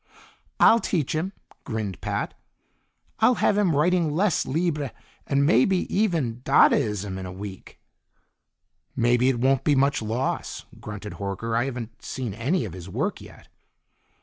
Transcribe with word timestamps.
"I'll 0.59 0.79
teach 0.79 1.13
him," 1.13 1.31
grinned 1.63 2.01
Pat. 2.01 2.33
"I'll 3.19 3.35
have 3.35 3.55
him 3.55 3.75
writing 3.75 4.09
vess 4.09 4.47
libre, 4.51 4.91
and 5.27 5.45
maybe 5.45 5.85
even 5.95 6.41
dadaism, 6.43 7.19
in 7.19 7.27
a 7.27 7.31
week." 7.31 7.79
"Maybe 8.95 9.29
it 9.29 9.39
won't 9.39 9.63
be 9.63 9.75
much 9.75 10.01
loss," 10.01 10.65
grunted 10.79 11.13
Horker. 11.19 11.55
"I 11.55 11.65
haven't 11.65 12.01
seen 12.03 12.33
any 12.33 12.65
of 12.65 12.73
his 12.73 12.89
work 12.89 13.21
yet." 13.21 13.47